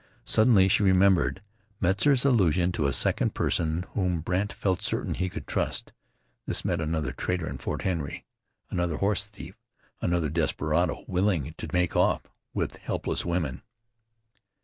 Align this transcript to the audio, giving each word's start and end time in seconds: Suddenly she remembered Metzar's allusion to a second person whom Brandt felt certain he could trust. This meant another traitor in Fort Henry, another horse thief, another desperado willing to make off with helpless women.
Suddenly 0.25 0.67
she 0.67 0.81
remembered 0.81 1.43
Metzar's 1.79 2.25
allusion 2.25 2.71
to 2.71 2.87
a 2.87 2.91
second 2.91 3.35
person 3.35 3.85
whom 3.93 4.21
Brandt 4.21 4.51
felt 4.51 4.81
certain 4.81 5.13
he 5.13 5.29
could 5.29 5.45
trust. 5.45 5.93
This 6.47 6.65
meant 6.65 6.81
another 6.81 7.11
traitor 7.11 7.47
in 7.47 7.59
Fort 7.59 7.83
Henry, 7.83 8.25
another 8.71 8.97
horse 8.97 9.27
thief, 9.27 9.53
another 10.01 10.31
desperado 10.31 11.03
willing 11.07 11.53
to 11.55 11.67
make 11.71 11.95
off 11.95 12.23
with 12.51 12.77
helpless 12.77 13.25
women. 13.27 13.61